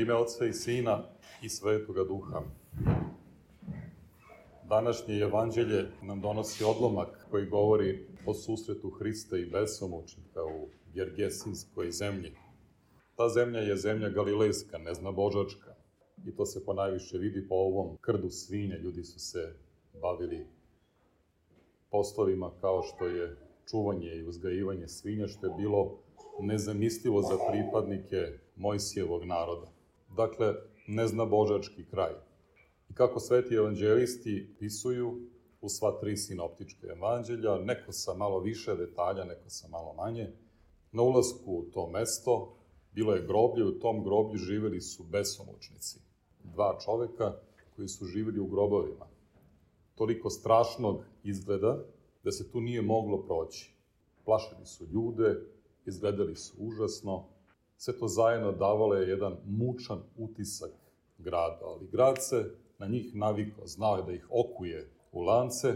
[0.00, 1.02] ime Otca i Sina
[1.42, 2.42] i Svetoga Duha.
[4.68, 12.32] Današnje evanđelje nam donosi odlomak koji govori o susretu Hrista i besomučnika u Gergesinskoj zemlji.
[13.16, 15.74] Ta zemlja je zemlja galilejska, neznabožačka.
[16.26, 18.76] I to se ponajviše vidi po ovom krdu svinja.
[18.76, 19.54] Ljudi su se
[20.02, 20.46] bavili
[21.90, 23.36] poslovima kao što je
[23.70, 25.98] čuvanje i uzgajivanje svinja, što je bilo
[26.40, 29.79] nezamislivo za pripadnike Mojsijevog naroda.
[30.16, 30.54] Dakle,
[30.86, 32.12] neznabožački kraj.
[32.90, 35.20] I kako sveti evanđelisti pisuju
[35.60, 40.32] u sva tri sinoptičke evanđelja, neko sa malo više detalja, neko sa malo manje,
[40.92, 42.56] na ulazku u to mesto
[42.92, 45.98] bilo je groblje, u tom groblju živeli su besomučnici.
[46.44, 47.32] Dva čoveka
[47.76, 49.06] koji su živeli u grobovima.
[49.94, 51.84] Toliko strašnog izgleda
[52.24, 53.74] da se tu nije moglo proći.
[54.24, 55.40] Plašili su ljude,
[55.86, 57.26] izgledali su užasno,
[57.82, 60.70] sve to zajedno davalo je jedan mučan utisak
[61.18, 65.74] grada, ali grad se na njih navikao, znao je da ih okuje u lance,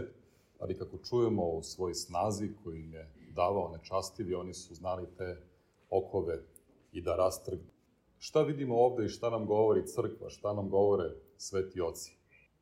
[0.59, 5.37] ali kako čujemo u svoj snazi koju im je davao nečastivi, oni su znali te
[5.89, 6.43] okove
[6.91, 7.71] i da rastrgnu.
[8.17, 12.17] Šta vidimo ovde i šta nam govori crkva, šta nam govore sveti oci?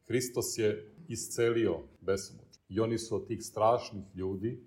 [0.07, 2.59] Hristos je iscelio besomuč.
[2.69, 4.63] I oni su od tih strašnih ljudi,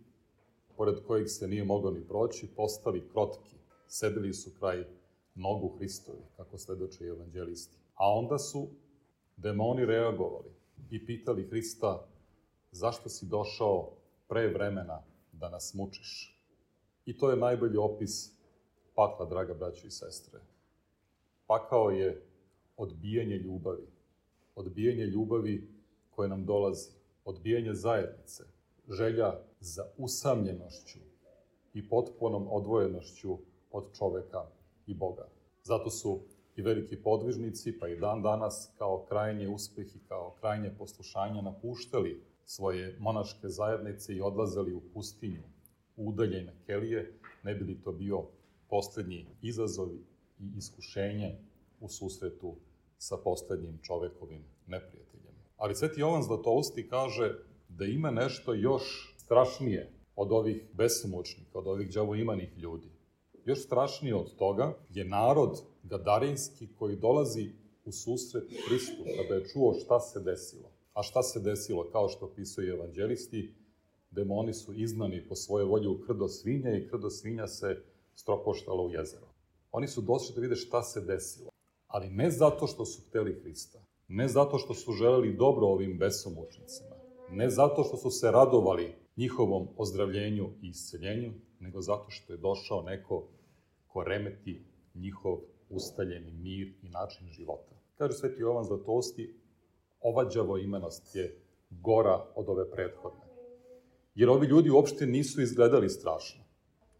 [0.76, 3.55] pored kojih se nije moglo ni proći, postali krotki.
[3.88, 4.84] Sedeli su kraj
[5.34, 7.76] nogu Hristovi, kako sledoče evanđelisti.
[7.94, 8.68] A onda su
[9.36, 10.50] demoni reagovali
[10.90, 12.06] i pitali Hrista
[12.72, 13.92] zašto si došao
[14.28, 16.40] pre vremena da nas mučiš.
[17.06, 18.32] I to je najbolji opis
[18.94, 20.40] pakla, draga braćo i sestre.
[21.46, 22.22] Pakao je
[22.76, 23.86] odbijanje ljubavi.
[24.54, 25.68] Odbijanje ljubavi
[26.10, 26.90] koje nam dolazi.
[27.24, 28.44] Odbijanje zajednice.
[28.90, 30.98] Želja za usamljenošću
[31.74, 33.38] i potpunom odvojenošću
[33.76, 34.46] od čoveka
[34.86, 35.28] i Boga.
[35.62, 36.20] Zato su
[36.56, 42.22] i veliki podvižnici, pa i dan danas kao krajnje uspeh i kao krajnje poslušanje napuštali
[42.44, 45.42] svoje monaške zajednice i odlazali u pustinju,
[45.96, 48.22] u udaljene kelije, ne bi li to bio
[48.68, 49.88] poslednji izazov
[50.40, 51.38] i iskušenje
[51.80, 52.54] u susretu
[52.98, 55.34] sa poslednjim čovekovim neprijateljem.
[55.56, 57.34] Ali Sveti Jovan Zlatousti kaže
[57.68, 62.95] da ima nešto još strašnije od ovih besomučnika, od ovih džavoimanih ljudi.
[63.46, 67.50] Još strašnije od toga je narod gadarinski koji dolazi
[67.84, 70.70] u susret Hristu kada je čuo šta se desilo.
[70.94, 73.54] A šta se desilo, kao što pisuje evanđelisti,
[74.10, 77.82] demoni su iznani po svoje volje u krdo svinja i krdo svinja se
[78.14, 79.26] stropoštalo u jezero.
[79.72, 81.50] Oni su došli da vide šta se desilo,
[81.86, 86.96] ali ne zato što su hteli Hrista, ne zato što su želeli dobro ovim besomučnicima,
[87.30, 92.82] ne zato što su se radovali njihovom ozdravljenju i isceljenju, nego zato što je došao
[92.82, 93.28] neko
[93.86, 94.62] ko remeti
[94.94, 95.38] njihov
[95.70, 97.74] ustaljeni mir i način života.
[97.98, 99.34] Kaže Sveti Jovan Zlatosti,
[100.00, 101.40] ova imenost je
[101.70, 103.26] gora od ove prethodne.
[104.14, 106.44] Jer ovi ljudi uopšte nisu izgledali strašno.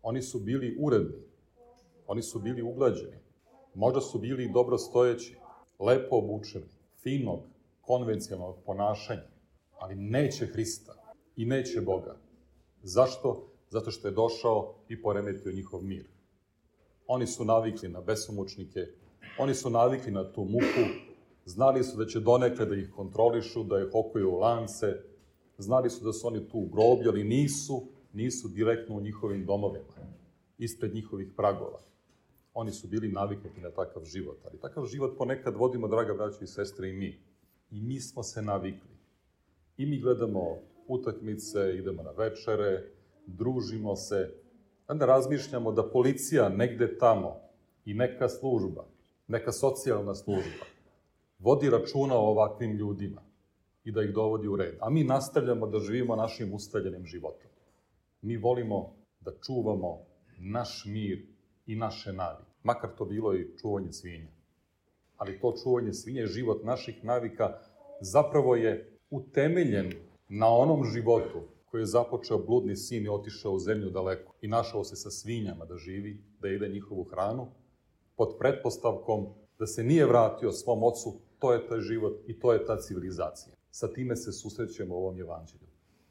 [0.03, 1.23] Oni su bili uredni,
[2.07, 3.19] oni su bili uglađeni,
[3.75, 5.37] možda su bili dobro stojeći,
[5.79, 6.67] lepo obučeni,
[7.03, 7.41] finog,
[7.81, 9.29] konvencionalnog ponašanja,
[9.79, 11.06] ali neće Hrista
[11.37, 12.17] i neće Boga.
[12.83, 13.53] Zašto?
[13.71, 16.09] Zato što je došao i poremetio njihov mir.
[17.07, 18.81] Oni su navikli na besomučnike,
[19.39, 20.87] oni su navikli na tu muku,
[21.45, 24.87] znali su da će donekle da ih kontrolišu, da ih okuju u lance,
[25.59, 27.83] znali su da su oni tu u groblju, ali nisu,
[28.13, 29.85] nisu direktno u njihovim domovima,
[30.59, 31.81] ispred njihovih pragova.
[32.55, 36.47] Oni su bili naviknuti na takav život, ali takav život ponekad vodimo, draga braća i
[36.47, 37.21] sestre, i mi.
[37.71, 38.97] I mi smo se navikli.
[39.77, 40.59] I mi gledamo
[40.89, 42.83] utakmice, idemo na večere,
[43.27, 44.31] družimo se,
[44.89, 47.37] onda razmišljamo da policija negde tamo
[47.85, 48.85] i neka služba,
[49.29, 50.67] neka socijalna služba,
[51.39, 53.23] vodi računa o ovakvim ljudima
[53.85, 54.77] i da ih dovodi u red.
[54.81, 57.51] A mi nastavljamo da živimo našim ustaljenim životom.
[58.23, 59.99] Mi volimo da čuvamo
[60.39, 61.27] naš mir
[61.67, 62.51] i naše navike.
[62.63, 64.29] Makar to bilo i čuvanje svinja.
[65.17, 67.59] Ali to čuvanje svinja, život naših navika,
[68.01, 69.93] zapravo je utemeljen
[70.29, 74.85] na onom životu koji je započeo bludni sin i otišao u zemlju daleko i našao
[74.85, 77.47] se sa svinjama da živi, da jede njihovu hranu,
[78.17, 79.27] pod pretpostavkom
[79.59, 83.55] da se nije vratio svom ocu, to je taj život i to je ta civilizacija.
[83.71, 85.67] Sa time se susrećemo u ovom evanđelju.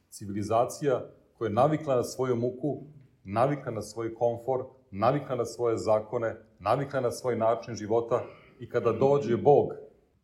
[0.09, 1.05] Civilizacija
[1.37, 2.83] koja je navikla na svoju muku,
[3.23, 8.23] navikla na svoj komfor, navikla na svoje zakone, navikla na svoj način života
[8.59, 9.73] i kada dođe Bog,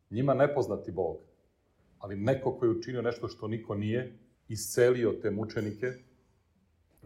[0.09, 1.17] njima nepoznati Bog,
[2.01, 4.18] ali neko koji je učinio nešto što niko nije,
[4.48, 5.94] iscelio te mučenike,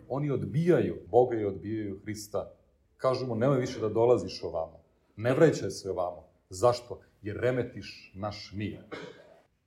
[0.08, 2.52] oni odbijaju Boga i odbijaju Hrista.
[2.98, 4.80] Kažu mu, nemoj više da dolaziš ovamo.
[5.16, 6.28] Ne vraćaj se ovamo.
[6.50, 7.02] Zašto?
[7.22, 8.80] Jer remetiš naš mir.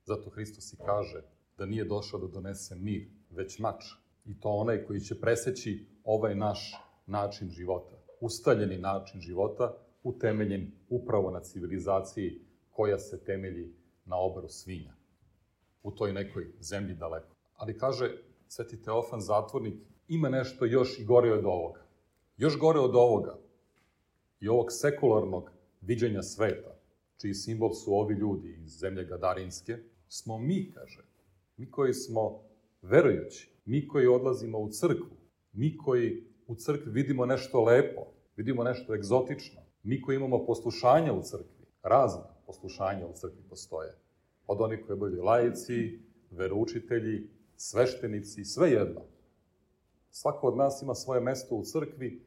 [0.04, 1.22] Zato Hristos i kaže
[1.58, 3.84] da nije došao da donese mir, već mač.
[4.26, 6.74] I to onaj koji će preseći ovaj naš
[7.06, 7.96] način života.
[8.20, 12.40] Ustaljeni način života, utemeljen upravo na civilizaciji
[12.70, 13.72] koja se temelji
[14.04, 14.97] na obaru svinja.
[15.82, 17.36] U toj nekoj zemlji daleko.
[17.56, 18.16] Ali kaže
[18.48, 19.74] Sveti Teofan Zatvornik,
[20.08, 21.80] ima nešto još i gore od ovoga.
[22.36, 23.38] Još gore od ovoga
[24.40, 26.74] i ovog sekularnog viđenja sveta,
[27.20, 29.78] čiji simbol su ovi ljudi iz zemlje Gadarinske,
[30.08, 31.04] smo mi, kaže,
[31.56, 32.40] mi koji smo
[32.82, 35.16] verujući, mi koji odlazimo u crkvu,
[35.52, 38.02] mi koji u crkvi vidimo nešto lepo,
[38.36, 43.94] vidimo nešto egzotično, mi koji imamo poslušanja u crkvi, razne poslušanja u crkvi postoje,
[44.48, 45.98] od onih koji bili lajici,
[46.30, 49.00] veroučitelji, sveštenici, sve jedno.
[50.10, 52.22] Svako od nas ima svoje mesto u crkvi,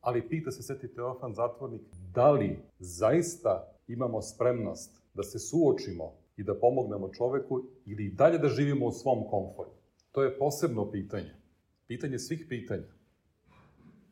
[0.00, 1.82] ali pita se Sveti Teofan Zatvornik,
[2.14, 8.48] da li zaista imamo spremnost da se suočimo i da pomognemo čoveku ili dalje da
[8.48, 9.70] živimo u svom komforu?
[10.12, 11.34] To je posebno pitanje.
[11.86, 12.88] Pitanje svih pitanja.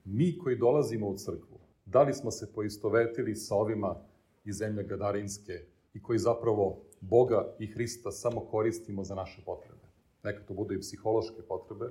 [0.04, 3.96] Mi koji dolazimo u crkvu, da li smo se poistovetili sa ovima
[4.44, 5.52] iz zemlje Gadarinske
[5.94, 9.86] i koji zapravo Boga i Hrista samo koristimo za naše potrebe?
[10.22, 11.84] Neka to budu i psihološke potrebe,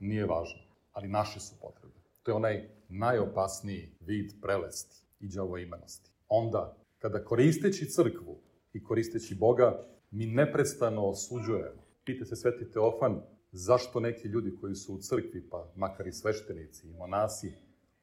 [0.00, 0.60] nije važno,
[0.92, 1.94] ali naše su potrebe.
[2.22, 5.28] To je onaj najopasniji vid prelesti i
[5.62, 6.10] imenosti.
[6.28, 8.36] Onda, kada koristeći crkvu
[8.72, 11.82] i koristeći Boga, mi neprestano osuđujemo.
[12.04, 13.22] Pite se Sveti Teofan,
[13.52, 17.52] zašto neki ljudi koji su u crkvi, pa makar i sveštenici i monasi,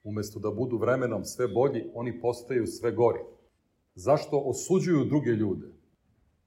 [0.03, 3.19] umesto da budu vremenom sve bolji, oni postaju sve gori.
[3.95, 5.82] Zašto osuđuju druge ljude?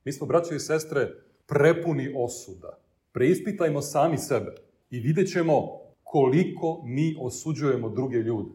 [0.07, 1.09] Mi smo, braćo i sestre,
[1.47, 2.79] prepuni osuda.
[3.13, 4.55] Preispitajmo sami sebe
[4.91, 8.51] i vidjet ćemo koliko mi osuđujemo druge ljude.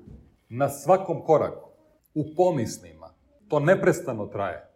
[0.50, 1.70] Na svakom koraku,
[2.14, 3.14] u pomislima.
[3.48, 4.70] To neprestano traje.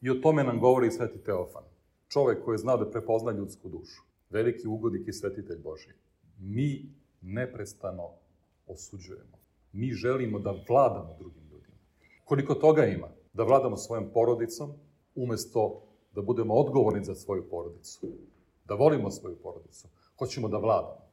[0.00, 1.64] I o tome nam govori Sveti Teofan.
[2.08, 4.02] Čovek koji je znao da prepozna ljudsku dušu.
[4.30, 5.92] Veliki ugodnik i svetitelj Boži.
[6.38, 8.10] Mi neprestano
[8.66, 9.38] osuđujemo.
[9.72, 11.76] Mi želimo da vladamo drugim ljudima.
[12.24, 13.08] Koliko toga ima?
[13.32, 14.72] Da vladamo svojom porodicom,
[15.14, 15.82] umesto
[16.14, 18.06] da budemo odgovorni za svoju porodicu.
[18.64, 19.88] Da volimo svoju porodicu.
[20.18, 21.08] Hoćemo da vladamo.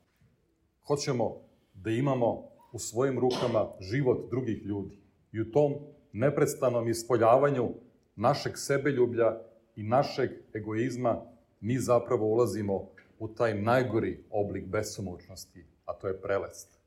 [0.88, 1.38] Hoćemo
[1.74, 4.98] da imamo u svojim rukama život drugih ljudi.
[5.32, 5.74] I u tom
[6.14, 7.70] neprestanom ispoljavanju
[8.16, 9.42] našeg sebeljublja
[9.76, 11.22] i našeg egoizma
[11.60, 12.88] mi zapravo ulazimo
[13.20, 16.80] u taj najgori oblik besomučnosti, a to je prelest.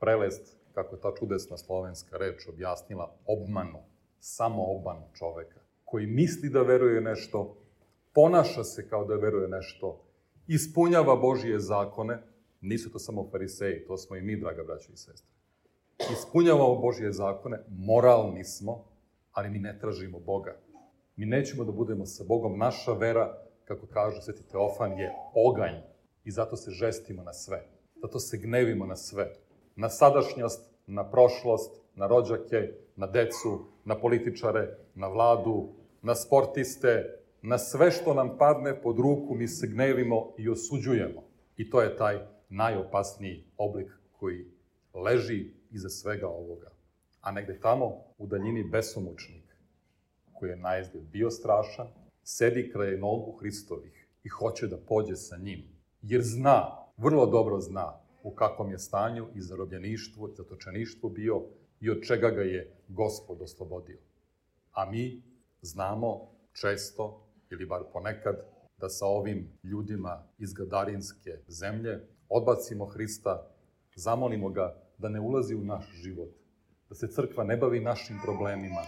[0.00, 3.78] Prelest, kako je ta čudesna slovenska reč objasnila, obmanu,
[4.20, 5.60] samo obmanu čoveka,
[5.92, 7.56] koji misli da veruje nešto,
[8.14, 9.92] ponaša se kao da veruje nešto,
[10.46, 12.22] ispunjava Božije zakone,
[12.62, 15.30] Nisu to samo fariseji, to smo i mi, draga braća i sestre.
[16.12, 18.84] Ispunjavamo Božje zakone, moralni smo,
[19.32, 20.56] ali mi ne tražimo Boga.
[21.16, 22.58] Mi nećemo da budemo sa Bogom.
[22.58, 25.74] Naša vera, kako kaže Sveti Teofan, je oganj.
[26.24, 27.66] I zato se žestimo na sve.
[28.02, 29.34] Zato se gnevimo na sve.
[29.76, 35.68] Na sadašnjost, na prošlost, na rođake, na decu, na političare, na vladu,
[36.02, 41.22] na sportiste, na sve što nam padne pod ruku mi se gnevimo i osuđujemo.
[41.56, 42.18] I to je taj
[42.48, 44.46] najopasniji oblik koji
[44.94, 46.70] leži iza svega ovoga.
[47.20, 49.56] A negde tamo, u daljini besomučnik,
[50.32, 50.70] koji je na
[51.12, 51.86] bio strašan,
[52.22, 55.64] sedi kraj nogu Hristovih i hoće da pođe sa njim.
[56.02, 61.42] Jer zna, vrlo dobro zna, u kakvom je stanju i zarobljeništvo i zatočeništvo bio
[61.80, 63.98] i od čega ga je Gospod oslobodio.
[64.72, 65.22] A mi
[65.62, 68.36] znamo često, ili bar ponekad,
[68.76, 73.48] da sa ovim ljudima iz Gadarinske zemlje odbacimo Hrista,
[73.96, 76.30] zamolimo ga da ne ulazi u naš život,
[76.88, 78.82] da se crkva ne bavi našim problemima,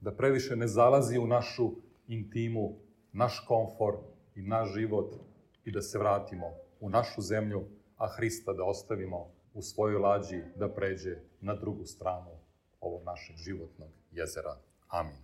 [0.00, 1.70] da previše ne zalazi u našu
[2.06, 2.78] intimu,
[3.12, 3.94] naš komfor
[4.34, 5.14] i naš život
[5.64, 6.46] i da se vratimo
[6.80, 7.64] u našu zemlju,
[7.96, 12.38] a Hrista da ostavimo u svojoj lađi da pređe na drugu stranu
[12.80, 14.56] ovog našeg životnog jezera.
[14.88, 15.22] Amin.